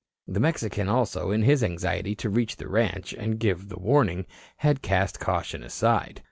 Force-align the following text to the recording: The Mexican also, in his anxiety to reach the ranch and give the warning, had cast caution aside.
The 0.27 0.39
Mexican 0.39 0.89
also, 0.89 1.29
in 1.29 1.43
his 1.43 1.63
anxiety 1.63 2.15
to 2.15 2.29
reach 2.31 2.55
the 2.55 2.67
ranch 2.67 3.13
and 3.13 3.37
give 3.37 3.69
the 3.69 3.77
warning, 3.77 4.25
had 4.57 4.81
cast 4.81 5.19
caution 5.19 5.61
aside. 5.61 6.19